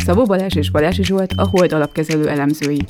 [0.00, 2.80] Szabó Balázs és Balási Zsolt a Hold alapkezelő elemzői.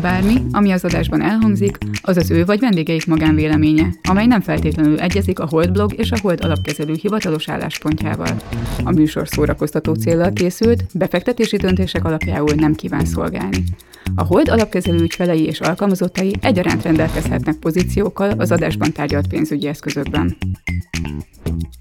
[0.00, 5.38] Bármi, ami az adásban elhangzik, az az ő vagy vendégeik magánvéleménye, amely nem feltétlenül egyezik
[5.38, 8.36] a Hold blog és a Hold alapkezelő hivatalos álláspontjával.
[8.84, 13.64] A műsor szórakoztató célral készült, befektetési döntések alapjául nem kíván szolgálni.
[14.14, 20.36] A Hold alapkezelő ügyfelei és alkalmazottai egyaránt rendelkezhetnek pozíciókkal az adásban tárgyalt pénzügyi eszközökben.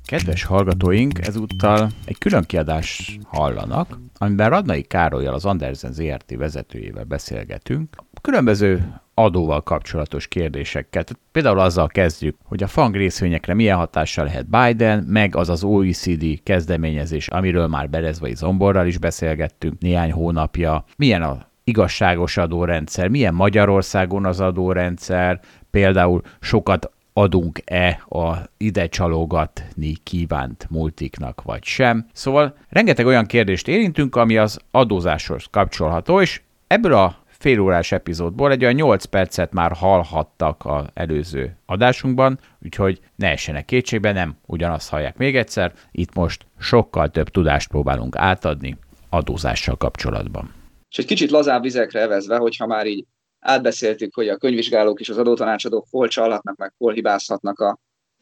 [0.05, 7.95] Kedves hallgatóink, ezúttal egy külön kiadást hallanak, amiben Radnai Károlyjal, az Andersen ZRT vezetőjével beszélgetünk.
[8.21, 11.03] Különböző adóval kapcsolatos kérdésekkel.
[11.03, 15.63] Tehát például azzal kezdjük, hogy a fang részvényekre milyen hatással lehet Biden, meg az az
[15.63, 20.85] OECD kezdeményezés, amiről már Berezvai Zomborral is beszélgettünk néhány hónapja.
[20.97, 30.67] Milyen a igazságos adórendszer, milyen Magyarországon az adórendszer, például sokat adunk-e a ide csalogatni kívánt
[30.69, 32.05] multiknak, vagy sem.
[32.13, 38.63] Szóval rengeteg olyan kérdést érintünk, ami az adózáshoz kapcsolható, és ebből a félórás epizódból egy
[38.63, 45.17] olyan 8 percet már hallhattak az előző adásunkban, úgyhogy ne essenek kétségbe, nem ugyanazt hallják
[45.17, 48.77] még egyszer, itt most sokkal több tudást próbálunk átadni
[49.09, 50.53] adózással kapcsolatban.
[50.89, 53.05] És egy kicsit lazább vizekre evezve, hogyha már így
[53.47, 57.75] átbeszéltük, hogy a könyvvizsgálók és az adótanácsadók hol csalhatnak, meg hol hibázhatnak az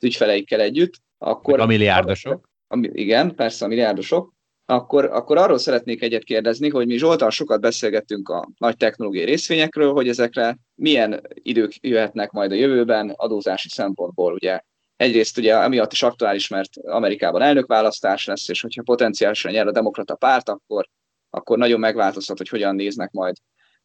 [0.03, 1.59] ügyfeleikkel együtt, akkor...
[1.59, 2.49] a milliárdosok.
[2.67, 4.33] A, igen, persze a milliárdosok.
[4.65, 9.91] Akkor, akkor arról szeretnék egyet kérdezni, hogy mi Zsoltal sokat beszélgettünk a nagy technológiai részvényekről,
[9.91, 14.33] hogy ezekre milyen idők jöhetnek majd a jövőben adózási szempontból.
[14.33, 14.59] Ugye
[14.95, 20.15] egyrészt ugye emiatt is aktuális, mert Amerikában elnökválasztás lesz, és hogyha potenciálisan nyer a demokrata
[20.15, 20.87] párt, akkor,
[21.29, 23.35] akkor nagyon megváltozhat, hogy hogyan néznek majd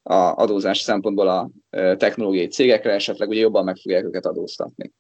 [0.03, 1.51] a adózás szempontból a
[1.97, 4.93] technológiai cégekre, esetleg ugye jobban meg fogják őket adóztatni.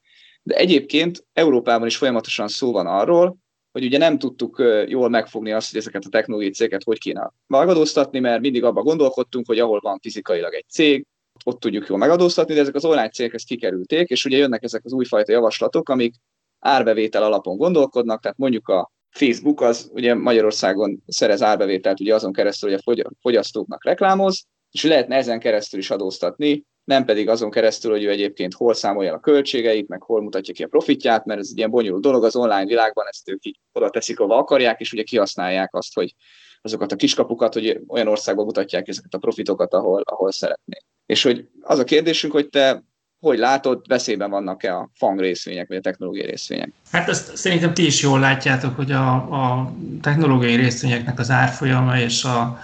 [0.43, 3.37] De egyébként Európában is folyamatosan szó van arról,
[3.73, 8.19] hogy ugye nem tudtuk jól megfogni azt, hogy ezeket a technológiai cégeket hogy kéne megadóztatni,
[8.19, 11.07] mert mindig abban gondolkodtunk, hogy ahol van fizikailag egy cég,
[11.45, 14.85] ott tudjuk jól megadóztatni, de ezek az online cégek ezt kikerülték, és ugye jönnek ezek
[14.85, 16.15] az újfajta javaslatok, amik
[16.59, 22.77] árbevétel alapon gondolkodnak, tehát mondjuk a Facebook az ugye Magyarországon szerez árbevételt ugye azon keresztül,
[22.85, 28.05] hogy a fogyasztóknak reklámoz, és lehetne ezen keresztül is adóztatni, nem pedig azon keresztül, hogy
[28.05, 31.59] ő egyébként hol számolja a költségeit, meg hol mutatja ki a profitját, mert ez egy
[31.59, 35.03] ilyen bonyolult dolog az online világban, ezt ők így oda teszik, ahova akarják, és ugye
[35.03, 36.15] kihasználják azt, hogy
[36.63, 40.85] azokat a kiskapukat, hogy olyan országban mutatják ezeket a profitokat, ahol, ahol szeretnék.
[41.07, 42.83] És hogy az a kérdésünk, hogy te
[43.21, 46.73] hogy látod, veszélyben vannak-e a FANG részvények, vagy a technológiai részvények?
[46.93, 52.25] Hát ezt szerintem ti is jól látjátok, hogy a, a technológiai részvényeknek az árfolyama és
[52.25, 52.59] a,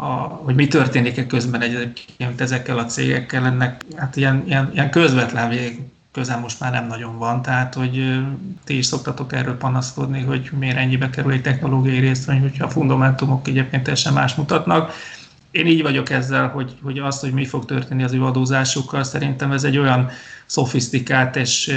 [0.00, 0.04] a,
[0.44, 5.80] hogy mi történik-e közben egyébként ezekkel a cégekkel, ennek hát ilyen, ilyen, ilyen közvetlen vég
[6.12, 8.20] közel most már nem nagyon van, tehát hogy
[8.64, 13.48] ti is szoktatok erről panaszkodni, hogy miért ennyibe kerül egy technológiai részvény, hogyha a fundamentumok
[13.48, 14.92] egyébként teljesen más mutatnak.
[15.50, 19.52] Én így vagyok ezzel, hogy, hogy azt, hogy mi fog történni az ő adózásukkal, szerintem
[19.52, 20.10] ez egy olyan
[20.46, 21.74] szofisztikált és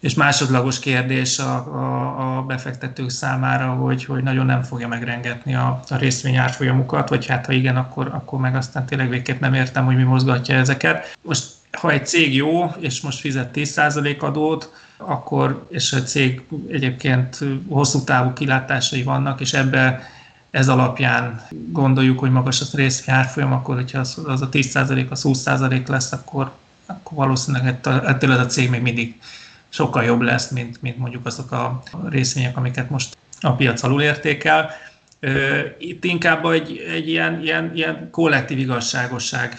[0.00, 5.80] és másodlagos kérdés a, a, a befektetők számára, hogy, hogy nagyon nem fogja megrengetni a,
[5.88, 9.84] a részvény árfolyamukat, vagy hát ha igen, akkor, akkor meg aztán tényleg végképp nem értem,
[9.84, 11.18] hogy mi mozgatja ezeket.
[11.22, 17.38] Most ha egy cég jó, és most fizet 10% adót, akkor, és a cég egyébként
[17.68, 20.02] hosszú távú kilátásai vannak, és ebbe
[20.50, 25.22] ez alapján gondoljuk, hogy magas a részvény árfolyam, akkor hogyha az, az a 10% az
[25.24, 26.52] 20% lesz, akkor,
[26.86, 29.20] akkor valószínűleg ettől a cég még mindig
[29.70, 34.70] sokkal jobb lesz, mint, mint mondjuk azok a részvények, amiket most a piac alul értékel.
[35.78, 39.56] Itt inkább egy, egy ilyen, ilyen, ilyen kollektív igazságosság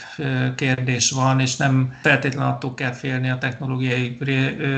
[0.56, 4.18] kérdés van, és nem feltétlenül attól kell félni a technológiai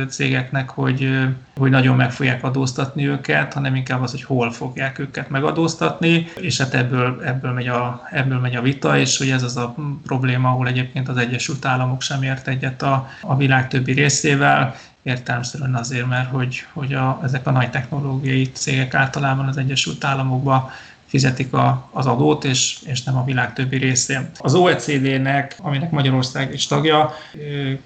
[0.10, 1.10] cégeknek, hogy,
[1.58, 6.58] hogy nagyon meg fogják adóztatni őket, hanem inkább az, hogy hol fogják őket megadóztatni, és
[6.58, 10.50] hát ebből, ebből, megy, a, ebből megy a vita, és hogy ez az a probléma,
[10.50, 16.08] ahol egyébként az Egyesült Államok sem ért egyet a, a világ többi részével, értelmszerűen azért,
[16.08, 20.70] mert hogy, hogy a, ezek a nagy technológiai cégek általában az Egyesült Államokban
[21.06, 24.30] fizetik a, az adót, és, és nem a világ többi részén.
[24.38, 27.14] Az OECD-nek, aminek Magyarország is tagja,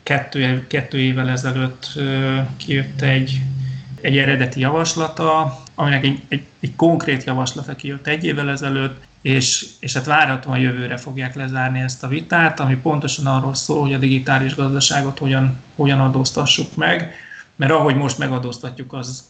[0.04, 2.00] kettő, kettő évvel ezelőtt
[2.58, 3.42] kijött egy,
[4.02, 9.94] egy eredeti javaslata, aminek egy, egy, egy konkrét javaslata kijött egy évvel ezelőtt, és, és
[9.94, 14.56] hát várhatóan jövőre fogják lezárni ezt a vitát, ami pontosan arról szól, hogy a digitális
[14.56, 17.14] gazdaságot hogyan, hogyan adóztassuk meg,
[17.56, 19.24] mert ahogy most megadóztatjuk, az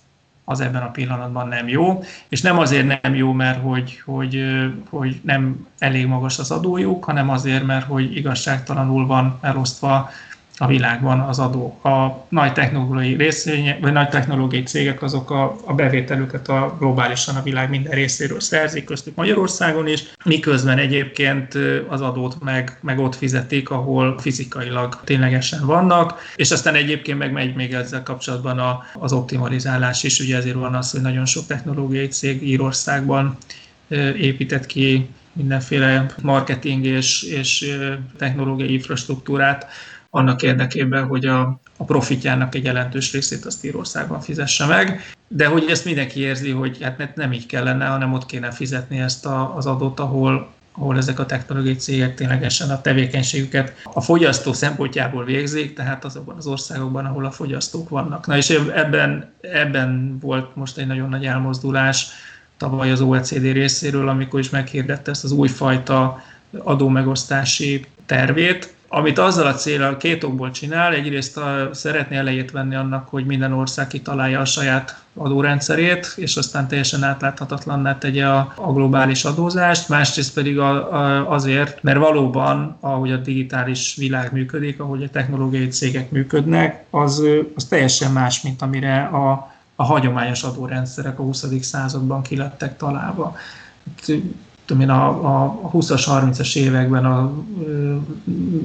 [0.49, 4.43] az ebben a pillanatban nem jó, és nem azért nem jó, mert hogy, hogy,
[4.89, 10.09] hogy nem elég magas az adójuk, hanem azért, mert hogy igazságtalanul van elosztva
[10.59, 11.79] a világban az adó.
[11.83, 17.41] A nagy technológiai részvények, vagy nagy technológiai cégek azok a, a bevételüket a globálisan a
[17.41, 21.53] világ minden részéről szerzik, köztük Magyarországon is, miközben egyébként
[21.87, 27.55] az adót meg, meg ott fizetik, ahol fizikailag ténylegesen vannak, és aztán egyébként meg megy
[27.55, 32.07] még ezzel kapcsolatban a, az optimalizálás is, ugye ezért van az, hogy nagyon sok technológiai
[32.07, 33.37] cég Írországban
[34.17, 37.77] épített ki mindenféle marketing és, és
[38.17, 39.67] technológiai infrastruktúrát,
[40.09, 45.65] annak érdekében, hogy a, a profitjának egy jelentős részét azt Írországban fizesse meg, de hogy
[45.69, 49.65] ezt mindenki érzi, hogy hát nem így kellene, hanem ott kéne fizetni ezt a, az
[49.65, 56.05] adót, ahol, ahol ezek a technológiai cégek ténylegesen a tevékenységüket a fogyasztó szempontjából végzik, tehát
[56.05, 58.27] azokban az országokban, ahol a fogyasztók vannak.
[58.27, 62.07] Na és ebben, ebben volt most egy nagyon nagy elmozdulás
[62.57, 66.23] tavaly az OECD részéről, amikor is meghirdette ezt az újfajta
[66.63, 73.07] adómegosztási tervét, amit azzal a célral két okból csinál, egyrészt a, szeretné elejét venni annak,
[73.09, 79.25] hogy minden ország kitalálja a saját adórendszerét, és aztán teljesen átláthatatlanná tegye a, a globális
[79.25, 85.09] adózást, másrészt pedig a, a, azért, mert valóban, ahogy a digitális világ működik, ahogy a
[85.09, 87.23] technológiai cégek működnek, az,
[87.55, 91.45] az teljesen más, mint amire a, a hagyományos adórendszerek a 20.
[91.61, 93.35] században kilettek találva
[94.67, 97.31] tudom én, a, a 20-as, 30-as években a,
[97.65, 97.95] ö,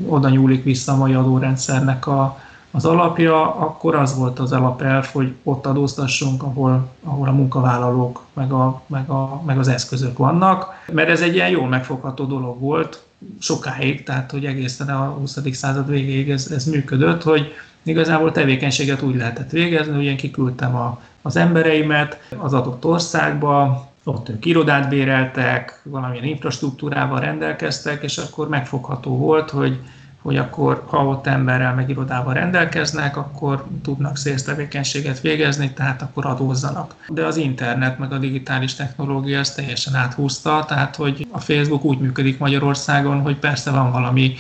[0.07, 2.39] oda nyúlik vissza a mai adórendszernek a,
[2.71, 8.53] az alapja, akkor az volt az alapelv, hogy ott adóztassunk, ahol, ahol a munkavállalók meg,
[8.53, 13.03] a, meg, a, meg az eszközök vannak, mert ez egy ilyen jól megfogható dolog volt
[13.39, 15.39] sokáig, tehát hogy egészen a 20.
[15.53, 17.53] század végéig ez, ez működött, hogy
[17.83, 24.29] igazából tevékenységet úgy lehetett végezni, hogy én kiküldtem a, az embereimet az adott országba, ott
[24.29, 29.79] ők irodát béreltek, valamilyen infrastruktúrával rendelkeztek, és akkor megfogható volt, hogy,
[30.23, 36.95] hogy akkor ha ott emberrel meg irodával rendelkeznek, akkor tudnak szélsztevékenységet végezni, tehát akkor adózzanak.
[37.09, 41.99] De az internet meg a digitális technológia ezt teljesen áthúzta, tehát hogy a Facebook úgy
[41.99, 44.35] működik Magyarországon, hogy persze van valami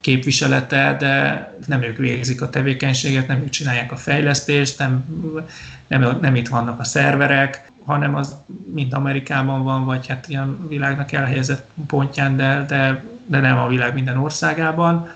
[0.00, 5.04] képviselete, de nem ők végzik a tevékenységet, nem ők csinálják a fejlesztést, nem,
[5.86, 8.36] nem, nem itt vannak a szerverek, hanem az
[8.72, 13.94] mind Amerikában van, vagy hát ilyen világnak elhelyezett pontján, de, de, de nem a világ
[13.94, 15.08] minden országában.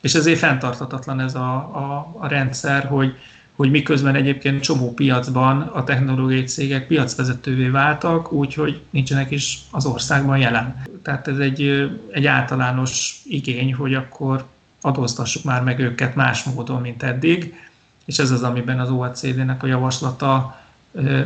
[0.00, 3.14] És ezért fenntartatatlan ez a, a, a rendszer, hogy,
[3.56, 10.38] hogy miközben egyébként csomó piacban a technológiai cégek piacvezetővé váltak, úgyhogy nincsenek is az országban
[10.38, 10.82] jelen.
[11.02, 14.44] Tehát ez egy, egy általános igény, hogy akkor
[14.80, 17.54] adóztassuk már meg őket más módon, mint eddig,
[18.04, 20.60] és ez az, amiben az OECD-nek a javaslata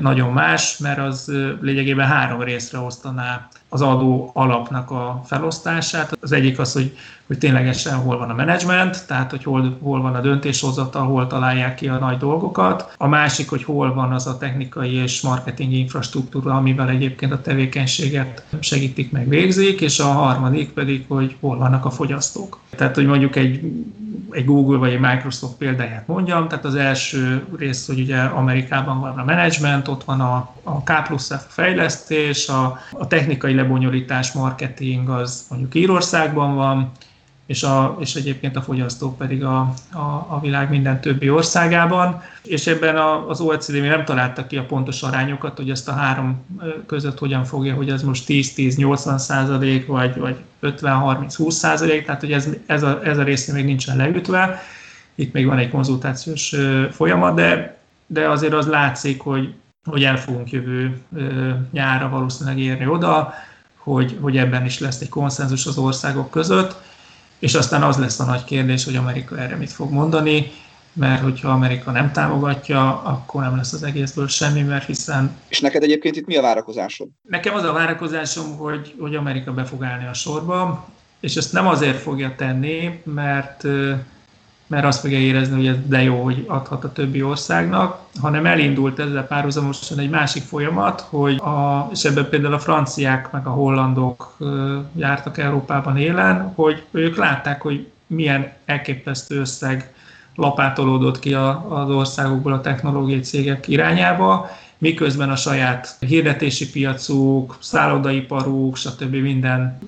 [0.00, 6.18] nagyon más, mert az lényegében három részre osztaná az adó alapnak a felosztását.
[6.20, 6.96] Az egyik az, hogy,
[7.26, 11.74] hogy ténylegesen hol van a menedzsment, tehát hogy hol, hol van a döntéshozatal, hol találják
[11.74, 12.94] ki a nagy dolgokat.
[12.98, 18.44] A másik, hogy hol van az a technikai és marketing infrastruktúra, amivel egyébként a tevékenységet
[18.60, 22.58] segítik meg végzik, és a harmadik pedig, hogy hol vannak a fogyasztók.
[22.76, 23.60] Tehát, hogy mondjuk egy
[24.32, 29.18] egy Google vagy egy Microsoft példáját mondjam, tehát az első rész, hogy ugye Amerikában van
[29.18, 35.08] a management, ott van a, a K plusz F fejlesztés, a, a technikai lebonyolítás, marketing
[35.08, 36.92] az mondjuk Írországban van,
[37.50, 39.58] és, a, és egyébként a fogyasztók pedig a,
[39.92, 42.22] a, a világ minden többi országában.
[42.42, 45.92] És ebben a, az OECD még nem találta ki a pontos arányokat, hogy ezt a
[45.92, 46.46] három
[46.86, 52.48] között hogyan fogja, hogy ez most 10-10-80 százalék, vagy, vagy 50-30-20 százalék, tehát hogy ez,
[52.66, 54.62] ez, a, ez a része még nincsen leütve.
[55.14, 56.54] Itt még van egy konzultációs
[56.90, 61.00] folyamat, de, de azért az látszik, hogy, hogy el fogunk jövő
[61.72, 63.34] nyára valószínűleg érni oda,
[63.82, 66.88] hogy, hogy ebben is lesz egy konszenzus az országok között
[67.40, 70.52] és aztán az lesz a nagy kérdés, hogy Amerika erre mit fog mondani,
[70.92, 75.36] mert hogyha Amerika nem támogatja, akkor nem lesz az egészből semmi, mert hiszen...
[75.48, 77.08] És neked egyébként itt mi a várakozásod?
[77.22, 80.88] Nekem az a várakozásom, hogy, hogy Amerika be fog állni a sorba,
[81.20, 83.64] és ezt nem azért fogja tenni, mert
[84.70, 88.98] mert azt fogja érezni, hogy ez de jó, hogy adhat a többi országnak, hanem elindult
[88.98, 94.36] ezzel párhuzamosan egy másik folyamat, hogy a, és ebben például a franciák meg a hollandok
[94.96, 99.94] jártak Európában élen, hogy ők látták, hogy milyen elképesztő összeg
[100.34, 101.34] lapátolódott ki
[101.68, 109.14] az országokból a technológiai cégek irányába, miközben a saját hirdetési piacuk, szállodaiparuk, stb.
[109.14, 109.78] minden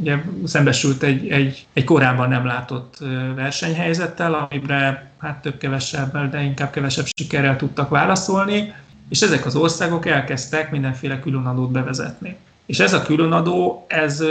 [0.00, 2.98] ugye szembesült egy, egy, egy korábban nem látott
[3.34, 8.74] versenyhelyzettel, amire hát több kevesebbel, de inkább kevesebb sikerrel tudtak válaszolni,
[9.08, 12.36] és ezek az országok elkezdtek mindenféle különadót bevezetni.
[12.66, 14.22] És ez a különadó, ez,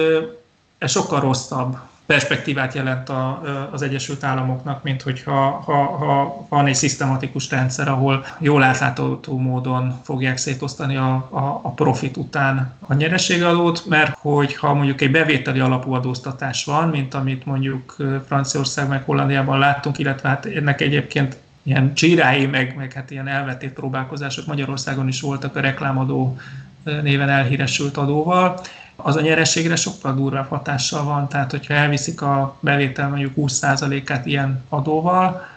[0.77, 1.77] ez sokkal rosszabb
[2.09, 8.25] perspektívát jelent a, az Egyesült Államoknak, mint hogyha ha, ha van egy szisztematikus rendszer, ahol
[8.39, 14.73] jól átlátható módon fogják szétosztani a, a, a profit után a nyereségadót, mert hogy ha
[14.73, 17.95] mondjuk egy bevételi alapú adóztatás van, mint amit mondjuk
[18.27, 23.73] Franciaország meg Hollandiában láttunk, illetve hát ennek egyébként ilyen csírái, meg, meg hát ilyen elvetét
[23.73, 26.37] próbálkozások Magyarországon is voltak a reklámadó
[26.83, 28.59] néven elhíresült adóval,
[29.03, 34.63] az a nyerességre sokkal durvább hatással van, tehát hogyha elviszik a bevétel mondjuk 20%-át ilyen
[34.69, 35.47] adóval,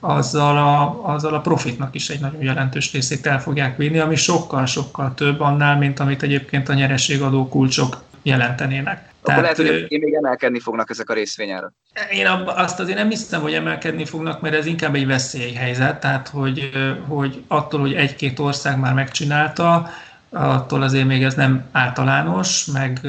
[0.00, 5.14] azzal a, azzal a profitnak is egy nagyon jelentős részét el fogják vinni, ami sokkal-sokkal
[5.14, 9.10] több annál, mint amit egyébként a nyerességadó kulcsok jelentenének.
[9.22, 11.72] Akkor Tehát, lehet, hogy még emelkedni fognak ezek a részvényára.
[12.10, 16.70] Én azt azért nem hiszem, hogy emelkedni fognak, mert ez inkább egy veszélyhelyzet, tehát hogy,
[17.08, 19.90] hogy attól, hogy egy-két ország már megcsinálta,
[20.32, 23.00] attól azért még ez nem általános, meg,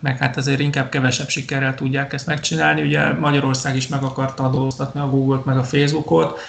[0.00, 2.82] meg hát azért inkább kevesebb sikerrel tudják ezt megcsinálni.
[2.82, 6.40] Ugye Magyarország is meg akarta adóztatni a Google-t, meg a Facebookot,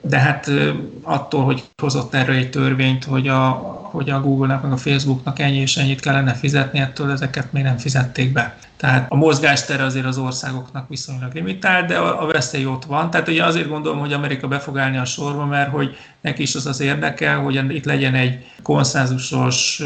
[0.00, 0.50] de hát
[1.02, 3.48] attól, hogy hozott erre egy törvényt, hogy a,
[3.90, 7.76] hogy a Google-nak, meg a Facebook-nak ennyi és ennyit kellene fizetni, ettől ezeket még nem
[7.76, 8.56] fizették be.
[8.76, 13.10] Tehát a mozgástere azért az országoknak viszonylag limitált, de a, veszély ott van.
[13.10, 16.54] Tehát ugye azért gondolom, hogy Amerika be fog állni a sorba, mert hogy neki is
[16.54, 19.82] az az érdeke, hogy itt legyen egy konszenzusos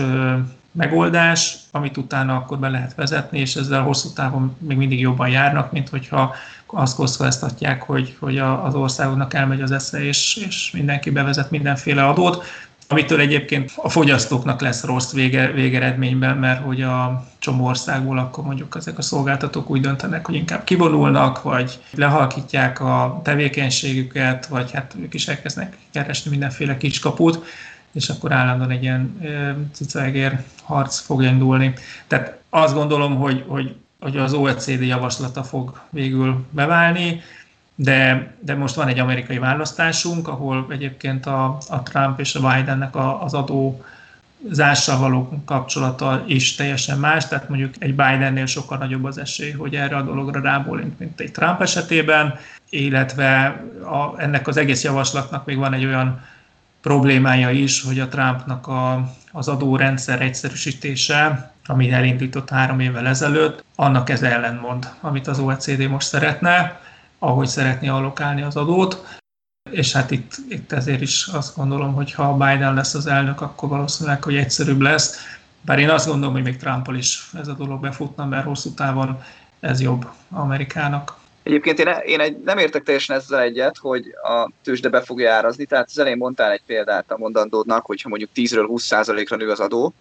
[0.73, 5.73] megoldás, amit utána akkor be lehet vezetni, és ezzel hosszú távon még mindig jobban járnak,
[5.73, 6.35] mint hogyha
[6.73, 12.45] azt kockáztatják, hogy, hogy az országoknak elmegy az esze, és, és mindenki bevezet mindenféle adót,
[12.93, 18.77] amitől egyébként a fogyasztóknak lesz rossz vége, végeredményben, mert hogy a csomó országból akkor mondjuk
[18.77, 25.15] ezek a szolgáltatók úgy döntenek, hogy inkább kivonulnak, vagy lehalkítják a tevékenységüket, vagy hát ők
[25.15, 27.45] is elkezdnek keresni mindenféle kiskaput,
[27.93, 29.21] és akkor állandóan egy ilyen
[29.73, 31.75] cicaegér harc fog indulni.
[32.07, 37.21] Tehát azt gondolom, hogy, hogy, hogy az OECD javaslata fog végül beválni,
[37.75, 42.97] de, de most van egy amerikai választásunk, ahol egyébként a, a Trump és a Bidennek
[42.97, 43.85] a, az adó
[44.51, 49.75] zással való kapcsolata is teljesen más, tehát mondjuk egy Bidennél sokkal nagyobb az esély, hogy
[49.75, 52.35] erre a dologra rábólint, mint egy Trump esetében,
[52.71, 56.21] illetve a, ennek az egész javaslatnak még van egy olyan
[56.81, 64.11] problémája is, hogy a Trumpnak a, az adórendszer egyszerűsítése, ami elindított három évvel ezelőtt, annak
[64.11, 66.81] ez ellenmond, amit az OECD most szeretne,
[67.19, 69.21] ahogy szeretné allokálni az adót.
[69.71, 73.69] És hát itt, itt ezért is azt gondolom, hogy ha Biden lesz az elnök, akkor
[73.69, 75.19] valószínűleg, hogy egyszerűbb lesz.
[75.61, 79.23] Bár én azt gondolom, hogy még Trumpal is ez a dolog befutna, mert hosszú távon
[79.61, 81.21] ez jobb Amerikának.
[81.43, 85.65] Egyébként én, én egy, nem értek teljesen ezzel egyet, hogy a tőzsde be fogja árazni,
[85.65, 89.95] tehát az elején mondtál egy példát a mondandódnak, hogyha mondjuk 10-ről 20%-ra nő az adó.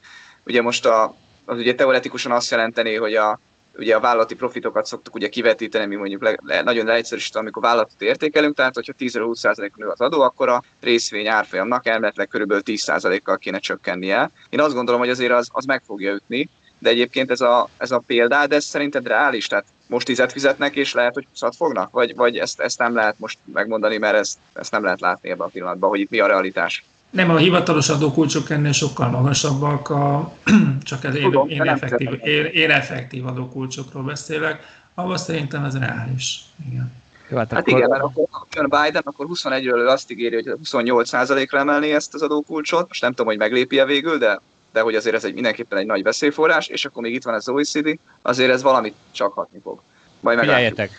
[0.45, 3.39] Ugye most a, az ugye teoretikusan azt jelenteni, hogy a,
[3.77, 8.01] ugye a vállalati profitokat szoktuk ugye kivetíteni, mi mondjuk le, le, nagyon leegyszerűsítve, amikor vállalatot
[8.01, 13.59] értékelünk, tehát hogyha 10-20% nő az adó, akkor a részvény árfolyamnak elméletileg körülbelül 10%-kal kéne
[13.59, 14.31] csökkennie.
[14.49, 17.91] Én azt gondolom, hogy azért az, az meg fogja ütni, de egyébként ez a, ez
[17.91, 19.47] a példa, de ez szerinted reális?
[19.47, 21.91] Tehát most tizet fizetnek, és lehet, hogy 20 fognak?
[21.91, 25.47] Vagy, vagy ezt, ezt nem lehet most megmondani, mert ezt, ezt nem lehet látni ebben
[25.47, 26.83] a pillanatban, hogy itt mi a realitás?
[27.11, 30.33] Nem, a hivatalos adókulcsok ennél sokkal magasabbak, a,
[30.83, 36.39] csak ez Tudom, én, én, effektív, én, én effektív adókulcsokról beszélek, ahol szerintem ez reális.
[36.69, 36.91] Igen.
[37.29, 37.77] Jó, hát, hát akkor...
[37.77, 42.87] igen, mert akkor jön Biden, akkor 21-ről azt ígéri, hogy 28%-ra emelni ezt az adókulcsot.
[42.87, 44.39] Most nem tudom, hogy meglépi-e végül, de
[44.71, 47.49] de hogy azért ez egy, mindenképpen egy nagy veszélyforrás, és akkor még itt van az
[47.49, 49.81] OECD, azért ez valamit csak hatni fog.
[50.19, 50.91] Majd Figyeljetek,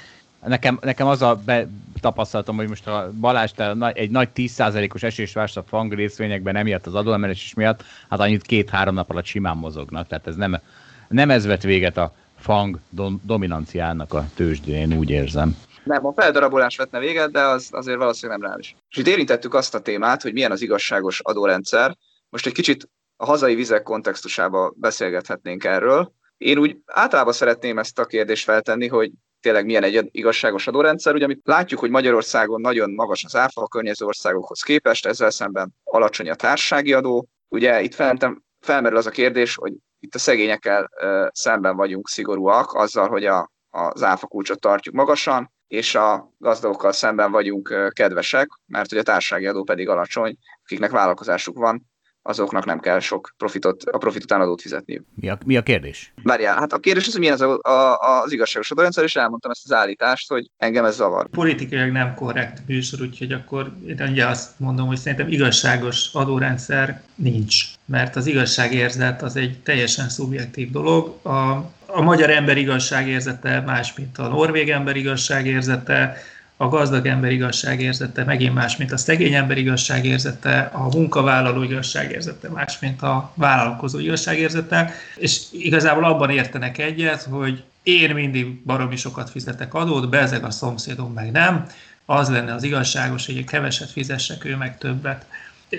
[0.47, 1.66] nekem, nekem az a be,
[2.02, 6.87] tapasztalatom, hogy most a Balázs te egy nagy 10%-os esés vársz a fang részvényekben, emiatt
[6.87, 10.61] az adóemelés miatt, hát annyit két-három nap alatt simán mozognak, tehát ez nem,
[11.09, 12.78] nem ez vett véget a fang
[13.23, 15.56] dominanciának a tőzsdén, úgy érzem.
[15.85, 18.76] Nem, a feldarabolás vetne véget, de az azért valószínűleg nem reális.
[18.90, 21.97] És itt érintettük azt a témát, hogy milyen az igazságos adórendszer.
[22.28, 26.12] Most egy kicsit a hazai vizek kontextusába beszélgethetnénk erről.
[26.37, 29.11] Én úgy általában szeretném ezt a kérdést feltenni, hogy
[29.42, 31.14] tényleg milyen egy igazságos adórendszer.
[31.14, 35.75] Ugye amit látjuk, hogy Magyarországon nagyon magas az áfa a környező országokhoz képest, ezzel szemben
[35.84, 37.26] alacsony a társasági adó.
[37.49, 40.90] Ugye itt felentem felmerül az a kérdés, hogy itt a szegényekkel
[41.32, 47.30] szemben vagyunk szigorúak azzal, hogy a, az áfa kulcsot tartjuk magasan, és a gazdagokkal szemben
[47.30, 51.91] vagyunk kedvesek, mert hogy a társasági adó pedig alacsony, akiknek vállalkozásuk van,
[52.23, 55.05] azoknak nem kell sok profitot, a profit után adót fizetniük.
[55.14, 56.12] Mi a, mi a kérdés?
[56.23, 59.50] Várjál, hát a kérdés az, hogy milyen az, a, a, az igazságos adórendszer, és elmondtam
[59.50, 61.29] ezt az állítást, hogy engem ez zavar.
[61.29, 67.64] Politikailag nem korrekt műsor, úgyhogy akkor én ugye azt mondom, hogy szerintem igazságos adórendszer nincs,
[67.85, 71.26] mert az igazságérzet az egy teljesen szubjektív dolog.
[71.26, 76.17] A, a magyar ember igazságérzete más, mint a norvég ember igazságérzete,
[76.56, 82.78] a gazdag ember igazságérzete megint más, mint a szegény ember igazságérzete, a munkavállaló igazságérzete más,
[82.78, 89.75] mint a vállalkozó igazságérzete, és igazából abban értenek egyet, hogy én mindig baromi sokat fizetek
[89.75, 91.66] adót, bezeg a szomszédom meg nem,
[92.04, 95.25] az lenne az igazságos, hogy keveset fizessek, ő meg többet.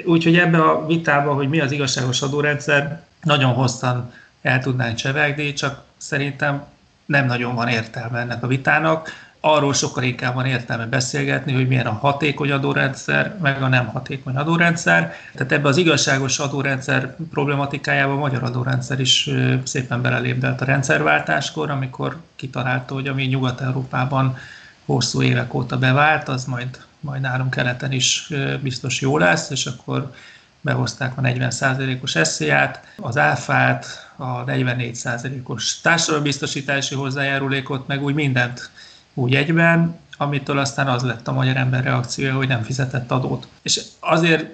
[0.05, 5.83] Úgyhogy ebbe a vitába, hogy mi az igazságos adórendszer, nagyon hosszan el tudnánk csevegni, csak
[5.97, 6.65] szerintem
[7.05, 9.09] nem nagyon van értelme ennek a vitának
[9.45, 14.35] arról sokkal inkább van értelme beszélgetni, hogy milyen a hatékony adórendszer, meg a nem hatékony
[14.35, 15.15] adórendszer.
[15.33, 19.29] Tehát ebbe az igazságos adórendszer problematikájába a magyar adórendszer is
[19.63, 24.37] szépen belelépdelt a rendszerváltáskor, amikor kitalálta, hogy ami Nyugat-Európában
[24.85, 28.29] hosszú évek óta bevált, az majd, majd nálunk keleten is
[28.61, 30.13] biztos jó lesz, és akkor
[30.61, 33.85] behozták a 40%-os eszéját, az áfát,
[34.15, 38.71] a 44%-os társadalombiztosítási hozzájárulékot, meg úgy mindent
[39.13, 43.47] úgy egyben, amitől aztán az lett a magyar ember reakciója, hogy nem fizetett adót.
[43.61, 44.45] És azért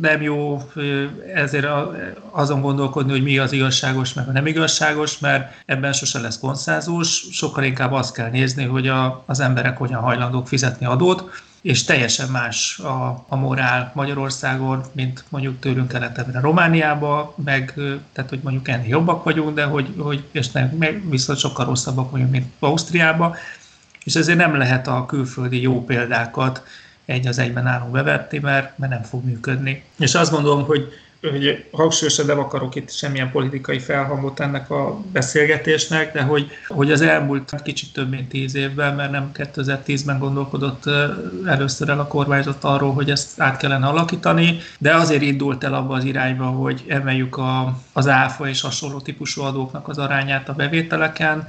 [0.00, 0.62] nem jó
[1.34, 1.66] ezért
[2.30, 7.26] azon gondolkodni, hogy mi az igazságos, meg a nem igazságos, mert ebben sose lesz konszenzus,
[7.30, 11.30] sokkal inkább azt kell nézni, hogy a, az emberek hogyan hajlandók fizetni adót,
[11.62, 17.72] és teljesen más a, a morál Magyarországon, mint mondjuk tőlünk keletebbre Romániába, meg
[18.12, 22.10] tehát, hogy mondjuk ennél jobbak vagyunk, de hogy, hogy és nem, meg viszont sokkal rosszabbak
[22.10, 23.36] vagyunk, mint Ausztriába,
[24.04, 26.62] és ezért nem lehet a külföldi jó példákat
[27.04, 29.84] egy az egyben állunk bevetni, mert, mert nem fog működni.
[29.98, 30.92] És azt gondolom, hogy,
[31.30, 37.00] hogy hangsúlyosan nem akarok itt semmilyen politikai felhangot ennek a beszélgetésnek, de hogy, hogy az
[37.00, 40.84] elmúlt kicsit több mint tíz évben, mert nem 2010-ben gondolkodott
[41.46, 45.94] először el a kormányzat arról, hogy ezt át kellene alakítani, de azért indult el abba
[45.94, 51.48] az irányba, hogy emeljük a, az áfa és hasonló típusú adóknak az arányát a bevételeken,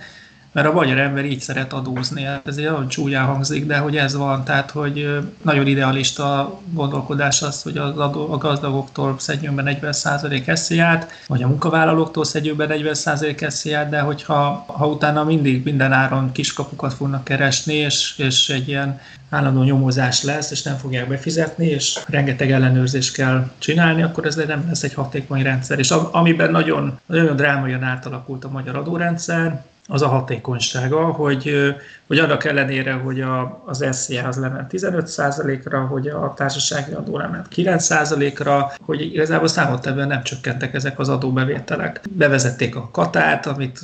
[0.54, 2.24] mert a magyar ember így szeret adózni.
[2.24, 7.42] Hát ez egy nagyon csúnyán hangzik, de hogy ez van, tehát hogy nagyon idealista gondolkodás
[7.42, 12.68] az, hogy az adó, a gazdagoktól szedjünk be 40% esziát, vagy a munkavállalóktól szedjünk be
[12.70, 18.68] 40% esziát, de hogyha ha utána mindig minden áron kiskapukat fognak keresni, és, és egy
[18.68, 24.36] ilyen állandó nyomozás lesz, és nem fogják befizetni, és rengeteg ellenőrzést kell csinálni, akkor ez
[24.36, 25.80] nem lesz egy hatékony rendszer.
[25.80, 31.76] És amiben nagyon, nagyon drámaian átalakult a magyar adórendszer, az a hatékonysága, hogy,
[32.08, 37.48] hogy annak ellenére, hogy a, az SZIA az lement 15%-ra, hogy a társasági adó lement
[37.56, 42.02] 9%-ra, hogy igazából számottevően nem csökkentek ezek az adóbevételek.
[42.10, 43.80] Bevezették a katát, amit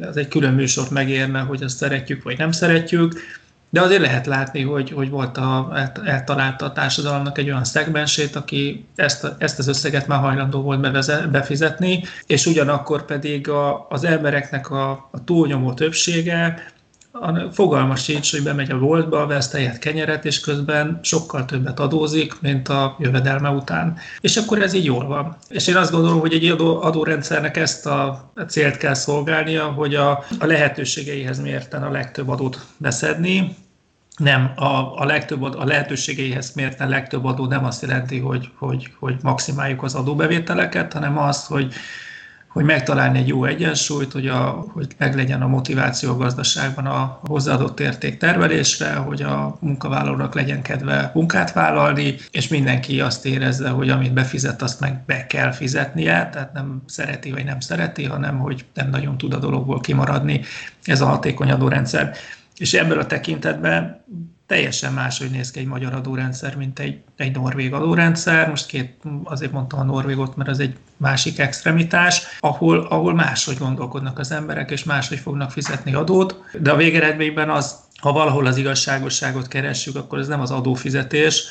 [0.00, 3.12] ez egy külön műsort megérne, hogy ezt szeretjük vagy nem szeretjük,
[3.70, 5.72] de azért lehet látni, hogy, hogy volt a,
[6.04, 11.30] eltalálta a társadalomnak egy olyan szegmensét, aki ezt, ezt az összeget már hajlandó volt bevezet,
[11.30, 16.72] befizetni, és ugyanakkor pedig a, az embereknek a, a túlnyomó többsége
[17.52, 22.68] fogalma sincs, hogy bemegy a boltba, vesz tejet, kenyeret, és közben sokkal többet adózik, mint
[22.68, 23.96] a jövedelme után.
[24.20, 25.36] És akkor ez így jól van.
[25.48, 30.10] És én azt gondolom, hogy egy adó, adórendszernek ezt a célt kell szolgálnia, hogy a,
[30.38, 33.56] a lehetőségeihez mérten a legtöbb adót beszedni,
[34.18, 39.14] nem, a, a, legtöbb, a lehetőségeihez mérten legtöbb adó nem azt jelenti, hogy, hogy, hogy
[39.22, 41.74] maximáljuk az adóbevételeket, hanem azt, hogy
[42.58, 47.80] hogy megtalálni egy jó egyensúlyt, hogy, a, hogy meglegyen a motiváció a gazdaságban a hozzáadott
[47.80, 54.12] érték termelésre, hogy a munkavállalónak legyen kedve munkát vállalni, és mindenki azt érezze, hogy amit
[54.12, 58.90] befizet, azt meg be kell fizetnie, tehát nem szereti vagy nem szereti, hanem hogy nem
[58.90, 60.40] nagyon tud a dologból kimaradni
[60.84, 62.14] ez a hatékony adórendszer.
[62.56, 64.04] És ebből a tekintetben
[64.48, 68.48] teljesen máshogy néz ki egy magyar adórendszer, mint egy, egy norvég adórendszer.
[68.48, 74.18] Most két, azért mondtam a norvégot, mert az egy másik extremitás, ahol, ahol máshogy gondolkodnak
[74.18, 76.42] az emberek, és máshogy fognak fizetni adót.
[76.60, 81.44] De a végeredményben az, ha valahol az igazságosságot keressük, akkor ez nem az adófizetés,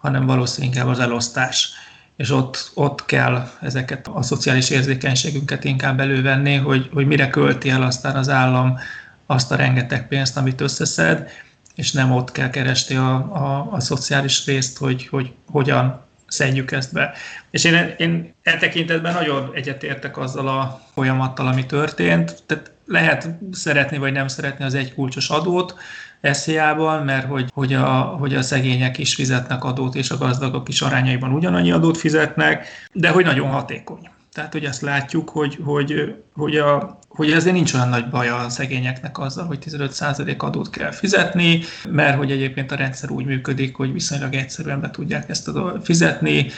[0.00, 1.70] hanem valószínűleg az elosztás.
[2.16, 7.82] És ott, ott kell ezeket a szociális érzékenységünket inkább elővenni, hogy, hogy mire költi el
[7.82, 8.78] aztán az állam
[9.26, 11.30] azt a rengeteg pénzt, amit összeszed,
[11.74, 16.92] és nem ott kell keresni a, a, a szociális részt, hogy, hogy hogyan szedjük ezt
[16.92, 17.12] be.
[17.50, 22.42] És én, én e tekintetben nagyon egyetértek azzal a folyamattal, ami történt.
[22.46, 25.74] Tehát lehet szeretni vagy nem szeretni az egy kulcsos adót
[26.22, 30.80] SZIA-ban, mert hogy, hogy, a, hogy a szegények is fizetnek adót, és a gazdagok is
[30.80, 34.10] arányaiban ugyanannyi adót fizetnek, de hogy nagyon hatékony.
[34.32, 38.48] Tehát, hogy azt látjuk, hogy, hogy, hogy, a, hogy ezért nincs olyan nagy baj a
[38.48, 43.92] szegényeknek azzal, hogy 15% adót kell fizetni, mert hogy egyébként a rendszer úgy működik, hogy
[43.92, 45.50] viszonylag egyszerűen be tudják ezt
[45.82, 46.50] fizetni,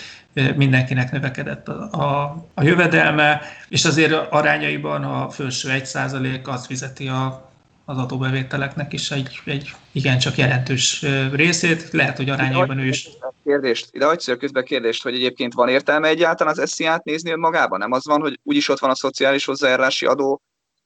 [0.57, 7.53] mindenkinek növekedett a, a, a jövedelme, és azért arányaiban a felső 1% az fizeti a
[7.85, 11.91] az adóbevételeknek is egy, egy igencsak jelentős részét.
[11.91, 13.09] Lehet, hogy arányában ő is...
[13.45, 17.79] Kérdést, ide a közben kérdést, hogy egyébként van értelme egyáltalán az SZIA-t nézni önmagában?
[17.79, 20.43] Nem az van, hogy úgyis ott van a szociális hozzájárulási adó,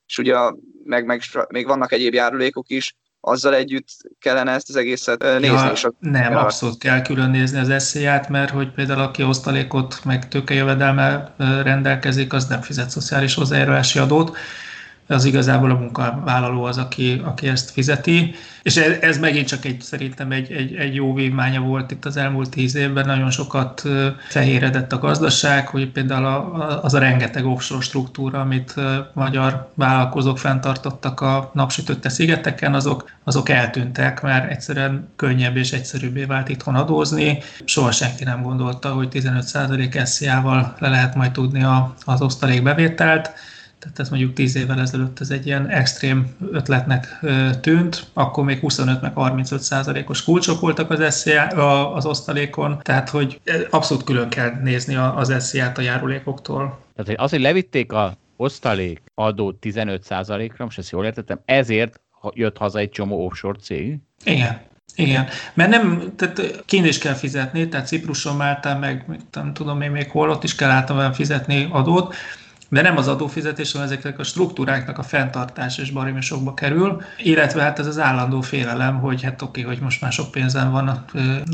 [0.07, 0.35] és ugye
[0.85, 5.47] meg, meg, még vannak egyéb járulékok is, azzal együtt kellene ezt az egészet nézni.
[5.47, 5.93] Ja, és a...
[5.99, 12.33] Nem, abszolút kell külön nézni az eszélyát, mert hogy például aki osztalékot, meg tőkejövedelme rendelkezik,
[12.33, 14.37] az nem fizet szociális hozzájárulási adót,
[15.09, 18.35] az igazából a munkavállaló az, aki, aki ezt fizeti.
[18.63, 22.17] És ez, ez megint csak egy, szerintem egy, egy, egy jó vívmánya volt itt az
[22.17, 23.83] elmúlt tíz évben, nagyon sokat
[24.29, 28.75] fehéredett a gazdaság, hogy például a, az a rengeteg offshore struktúra, amit
[29.13, 36.49] magyar vállalkozók fenntartottak a napsütötte szigeteken, azok, azok eltűntek, mert egyszerűen könnyebb és egyszerűbbé vált
[36.49, 37.39] itthon adózni.
[37.65, 43.33] Soha senki nem gondolta, hogy 15% SZIA-val le lehet majd tudni a, az osztalékbevételt
[43.79, 47.19] tehát ez mondjuk 10 évvel ezelőtt ez egy ilyen extrém ötletnek
[47.61, 53.41] tűnt, akkor még 25 meg 35 százalékos kulcsok voltak az SZIA, az osztalékon, tehát hogy
[53.71, 56.79] abszolút külön kell nézni az SZIA-t a járulékoktól.
[56.95, 62.57] Tehát az, hogy levitték a osztalék adót 15 százalékra, most ezt jól értettem, ezért jött
[62.57, 63.99] haza egy csomó offshore cég?
[64.25, 64.67] Igen.
[64.95, 69.91] Igen, mert nem, tehát kín is kell fizetni, tehát Cipruson, Máltán, meg nem tudom én
[69.91, 72.15] még hol, ott is kell általában fizetni adót,
[72.69, 77.63] de nem az adófizetés, hanem ezeknek a struktúráknak a fenntartás és baromi sokba kerül, illetve
[77.63, 81.05] hát ez az állandó félelem, hogy hát oké, hogy most már sok pénzem van a,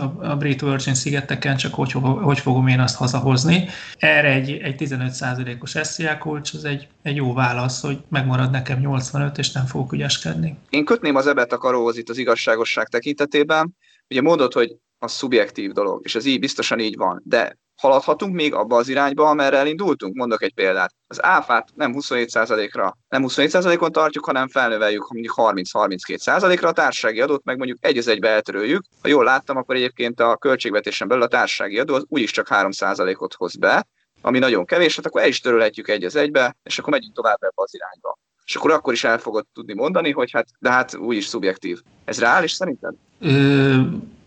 [0.03, 3.69] a, a Brit Virgin szigeteken, csak hogy, hogy fogom én azt hazahozni.
[3.99, 9.39] Erre egy, egy 15%-os SZIA kulcs, az egy, egy jó válasz, hogy megmarad nekem 85,
[9.39, 10.59] és nem fogok ügyeskedni.
[10.71, 13.77] Én kötném az ebet a karóhoz itt az igazságosság tekintetében.
[14.09, 18.55] Ugye mondod, hogy a szubjektív dolog, és ez így biztosan így van, de haladhatunk még
[18.55, 20.15] abba az irányba, amerre elindultunk?
[20.15, 20.95] Mondok egy példát.
[21.07, 27.57] Az áfát nem 27%-ra, nem 27%-on tartjuk, hanem felnöveljük mondjuk 30-32%-ra, a társasági adót meg
[27.57, 28.85] mondjuk egy az egybe eltöröljük.
[29.03, 33.35] Ha jól láttam, akkor egyébként a költségvetésen belül a társasági adó az úgyis csak 3%-ot
[33.35, 33.87] hoz be,
[34.21, 37.43] ami nagyon kevés, hát akkor el is törölhetjük egy az egybe, és akkor megyünk tovább
[37.43, 38.19] ebbe az irányba.
[38.45, 41.81] És akkor akkor is el fogod tudni mondani, hogy hát, de hát úgyis szubjektív.
[42.05, 42.95] Ez reális szerinted?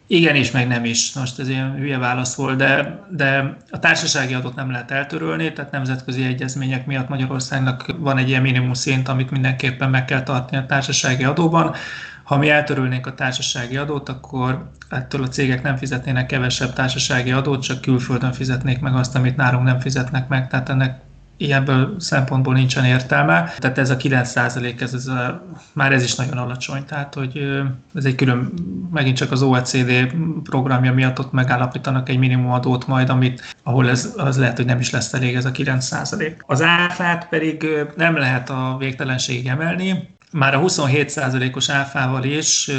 [0.08, 1.14] Igen és meg nem is.
[1.14, 5.72] Most ez ilyen hülye válasz volt, de, de a társasági adót nem lehet eltörölni, tehát
[5.72, 10.66] nemzetközi egyezmények miatt Magyarországnak van egy ilyen minimum szint, amit mindenképpen meg kell tartani a
[10.66, 11.76] társasági adóban.
[12.24, 17.62] Ha mi eltörölnénk a társasági adót, akkor ettől a cégek nem fizetnének kevesebb társasági adót,
[17.62, 21.00] csak külföldön fizetnék meg azt, amit nálunk nem fizetnek meg, tehát ennek
[21.38, 23.54] ilyenből szempontból nincsen értelme.
[23.58, 27.62] Tehát ez a 9 ez, ez a, már ez is nagyon alacsony, tehát hogy
[27.96, 28.54] ez egy külön,
[28.92, 34.14] megint csak az OECD programja miatt ott megállapítanak egy minimum adót majd, amit, ahol ez
[34.18, 38.50] az lehet, hogy nem is lesz elég ez a 9% Az áfát pedig nem lehet
[38.50, 42.72] a végtelenségig emelni, már a 27%-os áfával is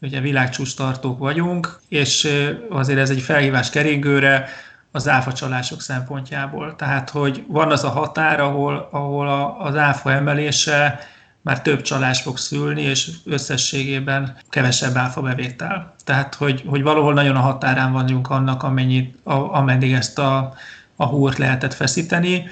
[0.00, 2.28] ugye világcsúcs tartók vagyunk, és
[2.70, 4.48] azért ez egy felhívás keringőre,
[4.92, 6.76] az áfacsalások szempontjából.
[6.76, 10.98] Tehát, hogy van az a határ, ahol, ahol a, az áfa emelése
[11.42, 15.94] már több csalás fog szülni, és összességében kevesebb áfa bevétel.
[16.04, 20.54] Tehát, hogy, hogy valahol nagyon a határán vagyunk annak, amennyit, a, ameddig ezt a,
[20.96, 22.46] a húrt lehetett feszíteni.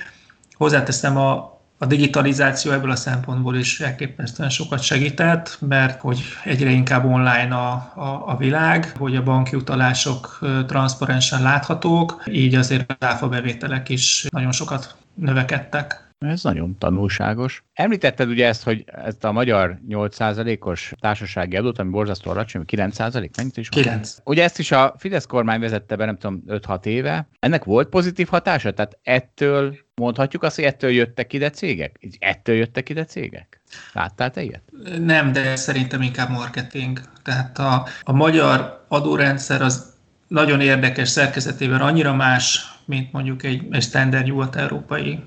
[0.52, 7.04] Hozzáteszem a, a digitalizáció ebből a szempontból is elképesztően sokat segített, mert hogy egyre inkább
[7.04, 13.28] online a, a, a világ, hogy a banki utalások transzparensen láthatók, így azért a áfa
[13.28, 16.05] bevételek is nagyon sokat növekedtek.
[16.18, 17.64] Ez nagyon tanulságos.
[17.72, 23.56] Említetted ugye ezt, hogy ezt a magyar 8%-os társasági adót, ami borzasztó alacsony, 9% mennyit
[23.56, 23.68] is?
[23.68, 24.16] 9.
[24.24, 27.28] Ugye ezt is a Fidesz kormány vezette be, nem tudom, 5-6 éve.
[27.38, 28.72] Ennek volt pozitív hatása?
[28.72, 32.08] Tehát ettől mondhatjuk azt, hogy ettől jöttek ide cégek?
[32.18, 33.60] Ettől jöttek ide cégek?
[33.92, 34.62] Láttál te ilyet?
[34.98, 37.00] Nem, de szerintem inkább marketing.
[37.22, 39.94] Tehát a, a magyar adórendszer az
[40.28, 45.20] nagyon érdekes szerkezetében annyira más, mint mondjuk egy, egy standard nyugat-európai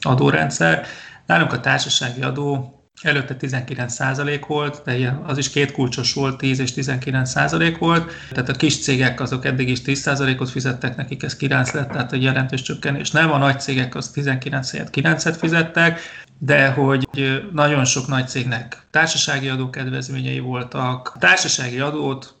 [0.00, 0.86] adórendszer.
[1.26, 6.72] Nálunk a társasági adó előtte 19% volt, de az is két kulcsos volt, 10 és
[6.76, 8.12] 19% volt.
[8.30, 12.22] Tehát a kis cégek azok eddig is 10%-ot fizettek, nekik ez 9 lett, tehát egy
[12.22, 13.32] jelentős csökkenés nem.
[13.32, 16.00] A nagy cégek az 19 9-et fizettek,
[16.44, 17.08] de hogy
[17.52, 21.16] nagyon sok nagy cégnek társasági adókedvezményei voltak.
[21.18, 22.34] Társasági adót,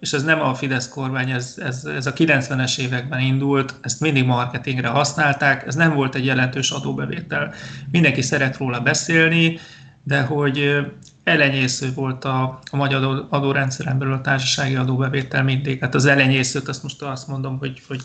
[0.00, 4.24] és ez nem a Fidesz kormány, ez, ez, ez a 90-es években indult, ezt mindig
[4.24, 7.52] marketingre használták, ez nem volt egy jelentős adóbevétel.
[7.90, 9.58] Mindenki szeret róla beszélni,
[10.02, 10.86] de hogy
[11.24, 15.80] elenyésző volt a, a magyar adórendszeren belül a társasági adóbevétel mindig.
[15.80, 18.00] Hát az elenyészőt azt most azt mondom, hogy, hogy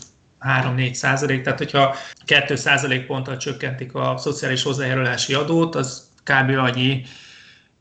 [0.48, 6.50] 3-4 százalék, tehát hogyha 2 százalék ponttal csökkentik a szociális hozzájárulási adót, az kb.
[6.50, 7.02] annyi,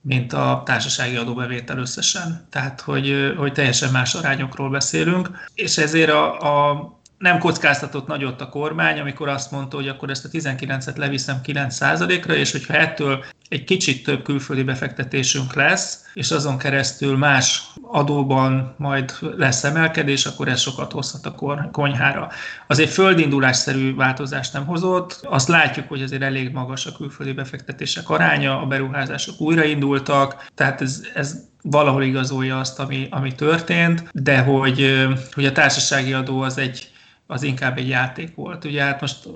[0.01, 2.47] mint a társasági adóbevétel összesen.
[2.49, 6.93] Tehát, hogy, hogy teljesen más arányokról beszélünk, és ezért a, a
[7.25, 12.33] nem kockáztatott nagyot a kormány, amikor azt mondta, hogy akkor ezt a 19-et leviszem 9%-ra,
[12.33, 19.13] és hogyha ettől egy kicsit több külföldi befektetésünk lesz, és azon keresztül más adóban majd
[19.37, 22.29] lesz emelkedés, akkor ez sokat hozhat a konyhára.
[22.67, 25.19] Az egy földindulásszerű változást nem hozott.
[25.23, 31.01] Azt látjuk, hogy azért elég magas a külföldi befektetések aránya, a beruházások újraindultak, tehát ez,
[31.13, 36.89] ez valahol igazolja azt, ami, ami történt, de hogy, hogy a társasági adó az egy
[37.27, 38.65] az inkább egy játék volt.
[38.65, 39.27] Ugye hát most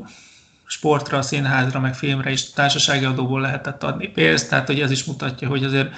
[0.65, 5.47] sportra, színházra, meg filmre is társasági adóból lehetett adni pénzt, tehát hogy ez is mutatja,
[5.47, 5.95] hogy azért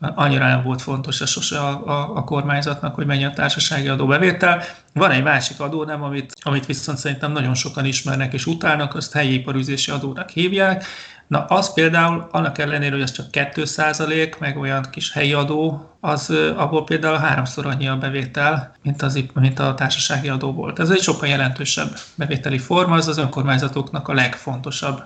[0.00, 4.62] annyira nem volt fontos a sose a, a, a kormányzatnak, hogy mennyi a társasági adóbevétel.
[4.94, 9.12] Van egy másik adó, nem, amit, amit viszont szerintem nagyon sokan ismernek és utálnak, azt
[9.12, 10.84] helyi iparűzési adónak hívják.
[11.30, 16.30] Na az például, annak ellenére, hogy ez csak 2% meg olyan kis helyi adó, az
[16.56, 20.78] abból például háromszor annyi a bevétel, mint, az, mint a társasági adó volt.
[20.78, 25.02] Ez egy sokkal jelentősebb bevételi forma, az az önkormányzatoknak a legfontosabb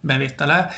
[0.00, 0.70] bevétele.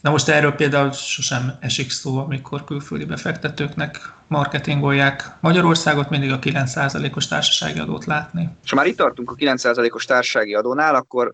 [0.00, 7.28] Na most erről például sosem esik szó, amikor külföldi befektetőknek marketingolják Magyarországot, mindig a 9%-os
[7.28, 8.48] társasági adót látni.
[8.64, 11.32] És ha már itt tartunk a 9%-os társasági adónál, akkor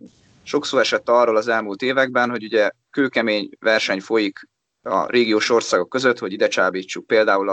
[0.50, 4.48] sokszor esett arról az elmúlt években, hogy ugye kőkemény verseny folyik
[4.82, 7.48] a régiós országok között, hogy ide csábítsuk például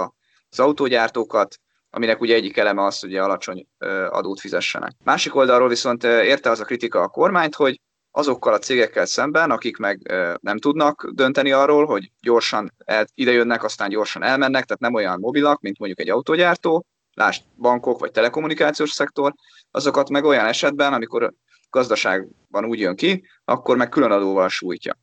[0.50, 3.68] az autógyártókat, aminek ugye egyik eleme az, hogy alacsony
[4.10, 4.92] adót fizessenek.
[5.04, 7.82] Másik oldalról viszont érte az a kritika a kormányt, hogy
[8.12, 13.64] azokkal a cégekkel szemben, akik meg nem tudnak dönteni arról, hogy gyorsan el, ide jönnek,
[13.64, 18.92] aztán gyorsan elmennek, tehát nem olyan mobilak, mint mondjuk egy autógyártó, lásd bankok vagy telekommunikációs
[18.92, 19.34] szektor,
[19.72, 21.34] azokat meg olyan esetben, amikor
[21.70, 24.98] gazdaságban úgy jön ki, akkor meg külön adóval sújtja.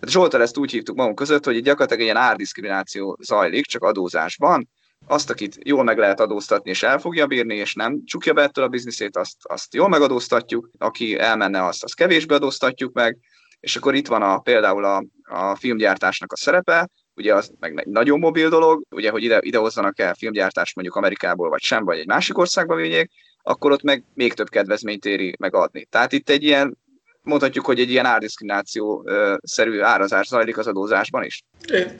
[0.00, 4.68] Tehát Zsoltal ezt úgy hívtuk magunk között, hogy gyakorlatilag egy ilyen árdiszkrimináció zajlik, csak adózásban.
[5.06, 8.64] Azt, akit jól meg lehet adóztatni, és el fogja bírni, és nem csukja be ettől
[8.64, 13.18] a bizniszét, azt, azt jól megadóztatjuk, aki elmenne, azt, azt kevésbé adóztatjuk meg,
[13.60, 17.86] és akkor itt van a, például a, a filmgyártásnak a szerepe, ugye az meg egy
[17.86, 21.98] nagyon mobil dolog, ugye, hogy ide, ide hozzanak el filmgyártást mondjuk Amerikából, vagy sem, vagy
[21.98, 23.10] egy másik országba vigyék,
[23.50, 25.86] akkor ott meg még több kedvezményt éri megadni.
[25.90, 26.78] Tehát itt egy ilyen,
[27.22, 31.44] mondhatjuk, hogy egy ilyen árdiszkrimináció-szerű árazás zajlik az adózásban is?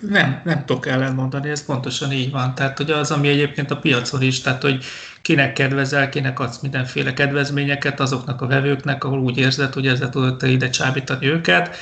[0.00, 2.54] Nem, nem tudok ellentmondani, ez pontosan így van.
[2.54, 4.84] Tehát, hogy az, ami egyébként a piacon is, tehát, hogy
[5.22, 10.42] kinek kedvezel, kinek adsz mindenféle kedvezményeket azoknak a vevőknek, ahol úgy érzed, hogy ezzel tudod
[10.42, 11.76] ide csábítani őket,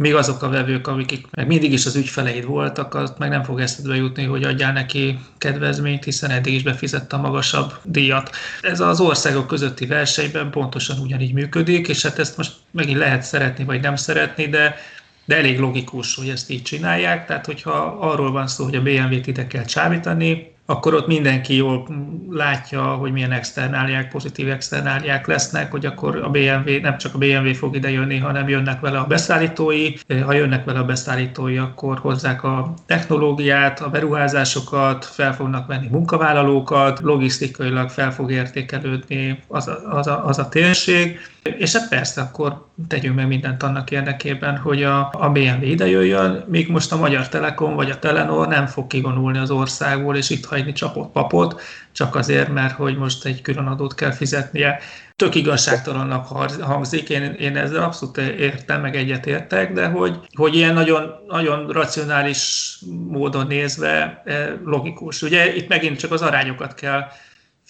[0.00, 3.60] még azok a vevők, akik meg mindig is az ügyfeleid voltak, az meg nem fog
[3.60, 8.30] eszedbe jutni, hogy adjál neki kedvezményt, hiszen eddig is befizette a magasabb díjat.
[8.60, 13.64] Ez az országok közötti versenyben pontosan ugyanígy működik, és hát ezt most megint lehet szeretni,
[13.64, 14.76] vagy nem szeretni, de
[15.24, 17.26] de elég logikus, hogy ezt így csinálják.
[17.26, 21.86] Tehát, hogyha arról van szó, hogy a BMW-t ide kell csábítani, akkor ott mindenki jól
[22.30, 27.52] látja, hogy milyen externáliák, pozitív externáliák lesznek, hogy akkor a BMW, nem csak a BMW
[27.54, 29.92] fog ide jönni, hanem jönnek vele a beszállítói.
[30.24, 37.00] Ha jönnek vele a beszállítói, akkor hozzák a technológiát, a beruházásokat, fel fognak venni munkavállalókat,
[37.00, 41.18] logisztikailag fel fog értékelődni az a, az a, az a térség.
[41.42, 46.44] És hát persze, akkor tegyünk meg mindent annak érdekében, hogy a, a BMW ide jöjjön,
[46.48, 50.44] míg most a Magyar Telekom vagy a Telenor nem fog kivonulni az országból, és itt
[50.44, 51.60] hagyni csapott papot,
[51.92, 54.78] csak azért, mert hogy most egy külön adót kell fizetnie.
[55.16, 56.26] Tök igazságtalannak
[56.60, 62.74] hangzik, én, én ezzel abszolút értem, meg egyetértek, de hogy, hogy ilyen nagyon, nagyon racionális
[63.08, 65.22] módon nézve eh, logikus.
[65.22, 67.02] Ugye itt megint csak az arányokat kell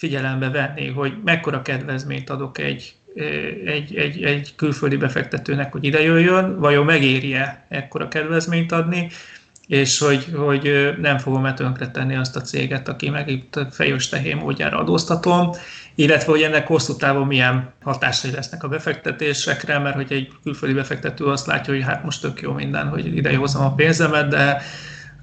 [0.01, 2.95] figyelembe venni, hogy mekkora kedvezményt adok egy,
[3.65, 9.09] egy, egy, egy külföldi befektetőnek, hogy ide jöjjön, vajon megéri-e ekkora kedvezményt adni,
[9.67, 14.77] és hogy, hogy nem fogom-e tönkretenni azt a céget, aki meg itt fejős tehén módjára
[14.77, 15.49] adóztatom,
[15.95, 21.25] illetve hogy ennek hosszú távon milyen hatásai lesznek a befektetésekre, mert hogy egy külföldi befektető
[21.25, 24.61] azt látja, hogy hát most tök jó minden, hogy ide a pénzemet, de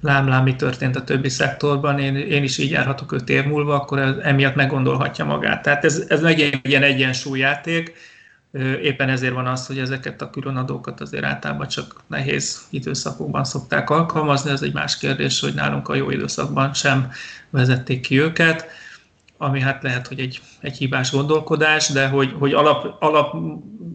[0.01, 3.99] lám-lám mi történt a többi szektorban, én, én is így járhatok öt év múlva, akkor
[3.99, 5.61] ez, emiatt meggondolhatja magát.
[5.61, 7.93] Tehát ez, ez meg egy ilyen egyensúlyjáték,
[8.81, 14.51] Éppen ezért van az, hogy ezeket a különadókat azért általában csak nehéz időszakokban szokták alkalmazni.
[14.51, 17.11] Ez egy más kérdés, hogy nálunk a jó időszakban sem
[17.49, 18.67] vezették ki őket,
[19.37, 23.35] ami hát lehet, hogy egy, egy hibás gondolkodás, de hogy, hogy alap, alap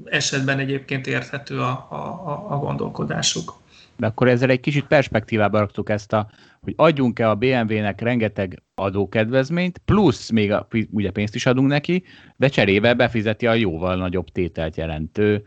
[0.05, 3.62] esetben egyébként érthető a, a, a gondolkodásuk.
[3.96, 6.30] De akkor ezzel egy kicsit perspektívába raktuk ezt a,
[6.61, 12.02] hogy adjunk-e a BMW-nek rengeteg adókedvezményt, plusz még a, ugye pénzt is adunk neki,
[12.37, 15.44] de cserébe befizeti a jóval nagyobb tételt jelentő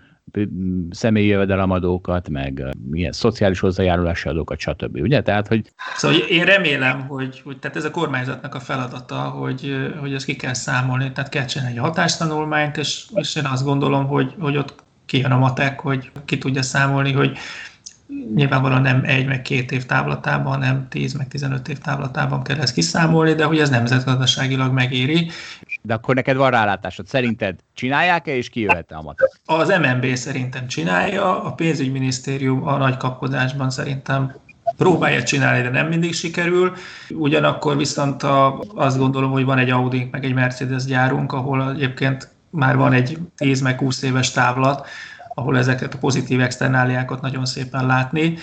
[0.89, 4.95] személyi jövedelemadókat, meg milyen szociális hozzájárulási adókat, stb.
[4.95, 5.21] Ugye?
[5.21, 5.71] Tehát, hogy...
[5.95, 10.36] Szóval én remélem, hogy, hogy tehát ez a kormányzatnak a feladata, hogy, hogy ezt ki
[10.36, 14.83] kell számolni, tehát kell csinálni egy hatástanulmányt, és, és én azt gondolom, hogy, hogy ott
[15.05, 17.38] kijön a matek, hogy ki tudja számolni, hogy
[18.36, 22.74] nyilvánvalóan nem egy, meg két év távlatában, hanem 10, meg 15 év távlatában kell ezt
[22.74, 25.30] kiszámolni, de hogy ez nemzetgazdaságilag megéri.
[25.82, 27.08] De akkor neked van rálátásod.
[27.08, 29.39] Szerinted csinálják-e, és ki jöhet a matek?
[29.46, 34.36] Az MNB szerintem csinálja, a pénzügyminisztérium a nagy kapkodásban szerintem
[34.78, 36.74] próbálja csinálni, de nem mindig sikerül.
[37.10, 42.30] Ugyanakkor viszont a, azt gondolom, hogy van egy Audi, meg egy Mercedes gyárunk, ahol egyébként
[42.50, 44.88] már van egy 10 meg 20 éves távlat,
[45.38, 48.38] ahol ezeket a pozitív externáliákat nagyon szépen látni.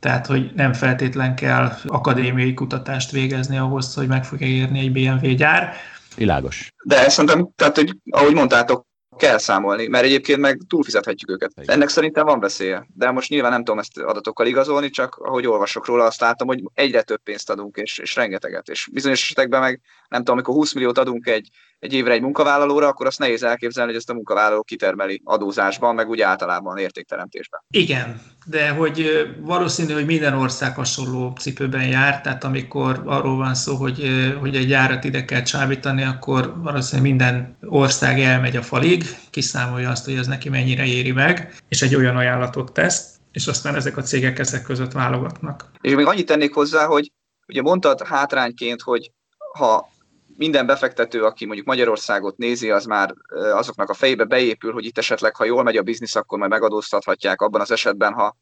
[0.00, 5.34] Tehát, hogy nem feltétlen kell akadémiai kutatást végezni ahhoz, hogy meg fogja érni egy BMW
[5.34, 5.74] gyár.
[6.16, 6.72] Világos.
[6.84, 11.52] De szerintem, tehát, hogy ahogy mondtátok, kell számolni, mert egyébként meg túlfizethetjük őket.
[11.64, 12.86] Ennek szerintem van veszélye.
[12.94, 16.62] De most nyilván nem tudom ezt adatokkal igazolni, csak ahogy olvasok róla, azt látom, hogy
[16.74, 18.68] egyre több pénzt adunk, és, és rengeteget.
[18.68, 21.48] És bizonyos esetekben meg, nem tudom, amikor 20 milliót adunk egy
[21.86, 26.08] egy évre egy munkavállalóra, akkor azt nehéz elképzelni, hogy ezt a munkavállaló kitermeli adózásban, meg
[26.08, 27.60] úgy általában értékteremtésben.
[27.70, 33.74] Igen, de hogy valószínű, hogy minden ország hasonló cipőben jár, tehát amikor arról van szó,
[33.74, 39.90] hogy, hogy egy gyárat ide kell csábítani, akkor valószínűleg minden ország elmegy a falig, kiszámolja
[39.90, 43.96] azt, hogy ez neki mennyire éri meg, és egy olyan ajánlatot tesz, és aztán ezek
[43.96, 45.70] a cégek ezek között válogatnak.
[45.80, 47.12] És még annyit tennék hozzá, hogy
[47.48, 49.10] ugye mondtad hátrányként, hogy
[49.52, 49.94] ha
[50.36, 55.36] minden befektető, aki mondjuk Magyarországot nézi, az már azoknak a fejébe beépül, hogy itt esetleg,
[55.36, 58.36] ha jól megy a biznisz, akkor majd megadóztathatják abban az esetben, ha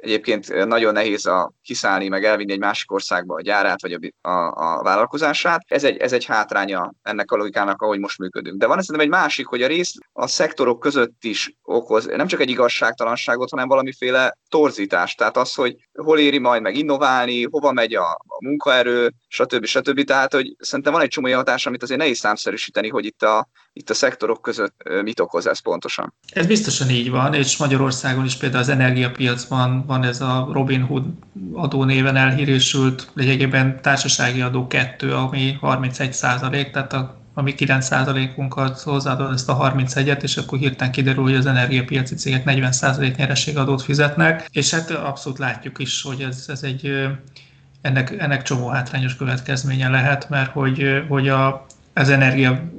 [0.00, 4.52] Egyébként nagyon nehéz a kiszállni, meg elvinni egy másik országba a gyárát, vagy a, a,
[4.78, 5.60] a vállalkozását.
[5.66, 8.58] Ez egy, ez egy hátránya ennek a logikának, ahogy most működünk.
[8.58, 12.40] De van szerintem egy másik, hogy a rész a szektorok között is okoz nem csak
[12.40, 15.18] egy igazságtalanságot, hanem valamiféle torzítást.
[15.18, 19.64] Tehát az, hogy hol éri majd meg innoválni, hova megy a, a munkaerő, stb.
[19.64, 20.04] stb.
[20.04, 23.90] Tehát, hogy szerintem van egy csomó hatás, amit azért nehéz számszerűsíteni, hogy itt a, itt
[23.90, 26.14] a szektorok között mit okoz ez pontosan.
[26.32, 31.04] Ez biztosan így van, és Magyarországon is például az energiapiacban van ez a Robin Hood
[31.52, 39.32] adó néven elhírésült, lényegében társasági adó 2, ami 31 százalék, tehát a ami 9%-unkat hozzáadod
[39.32, 44.70] ezt a 31-et, és akkor hirtelen kiderül, hogy az energiapiaci cégek 40% nyerességadót fizetnek, és
[44.70, 47.08] hát abszolút látjuk is, hogy ez, ez egy
[47.80, 52.70] ennek, ennek csomó hátrányos következménye lehet, mert hogy, hogy a, az energia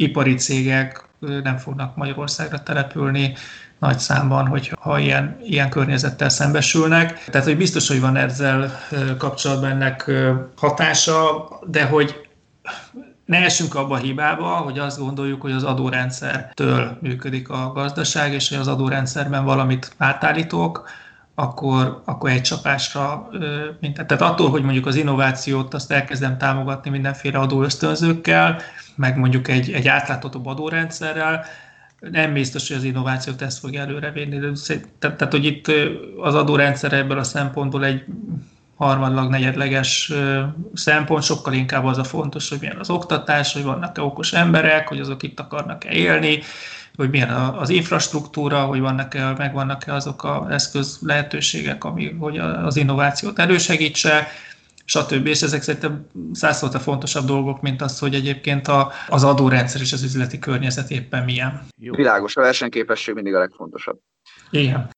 [0.00, 3.34] ipari cégek nem fognak Magyarországra települni
[3.78, 7.24] nagy számban, hogy ha ilyen, ilyen környezettel szembesülnek.
[7.24, 8.78] Tehát, hogy biztos, hogy van ezzel
[9.18, 10.10] kapcsolatban ennek
[10.56, 12.28] hatása, de hogy
[13.24, 18.48] ne essünk abba a hibába, hogy azt gondoljuk, hogy az adórendszertől működik a gazdaság, és
[18.48, 20.88] hogy az adórendszerben valamit átállítok,
[21.40, 23.28] akkor, akkor egy csapásra,
[23.80, 28.60] mint, tehát attól, hogy mondjuk az innovációt azt elkezdem támogatni mindenféle adóösztönzőkkel,
[28.94, 31.44] meg mondjuk egy, egy átláthatóbb adórendszerrel,
[31.98, 34.38] nem biztos, hogy az innovációt ezt fogja előrevinni.
[34.98, 35.72] Tehát, tehát, hogy itt
[36.20, 38.04] az adórendszer ebből a szempontból egy
[38.76, 40.12] harmadlag, negyedleges
[40.74, 45.00] szempont, sokkal inkább az a fontos, hogy milyen az oktatás, hogy vannak-e okos emberek, hogy
[45.00, 46.38] azok itt akarnak-e élni,
[46.98, 53.38] hogy milyen az infrastruktúra, hogy vannak-e, megvannak-e azok az eszköz lehetőségek, ami, hogy az innovációt
[53.38, 54.28] elősegítse,
[54.84, 55.26] stb.
[55.26, 56.06] És ezek szerintem
[56.60, 61.24] a fontosabb dolgok, mint az, hogy egyébként a, az adórendszer és az üzleti környezet éppen
[61.24, 61.66] milyen.
[61.76, 61.94] Jó.
[61.94, 64.00] Világos, a versenyképesség mindig a legfontosabb.
[64.50, 64.90] Igen.